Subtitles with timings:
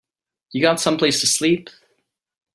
[0.51, 1.69] You got someplace to sleep?